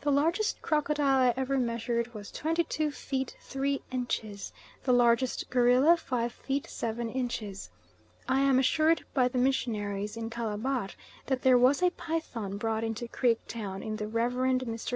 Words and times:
The 0.00 0.10
largest 0.10 0.60
crocodile 0.60 1.20
I 1.28 1.32
ever 1.36 1.56
measured 1.56 2.12
was 2.12 2.32
22 2.32 2.90
feet 2.90 3.36
3 3.40 3.80
inches, 3.92 4.52
the 4.82 4.92
largest 4.92 5.48
gorilla 5.50 5.96
5 5.96 6.32
feet 6.32 6.66
7 6.66 7.08
inches. 7.08 7.70
I 8.28 8.40
am 8.40 8.58
assured 8.58 9.04
by 9.14 9.28
the 9.28 9.38
missionaries 9.38 10.16
in 10.16 10.30
Calabar, 10.30 10.88
that 11.26 11.42
there 11.42 11.56
was 11.58 11.80
a 11.80 11.90
python 11.90 12.56
brought 12.56 12.82
into 12.82 13.06
Creek 13.06 13.38
Town 13.46 13.84
in 13.84 13.94
the 13.94 14.08
Rev. 14.08 14.32
Mr. 14.32 14.84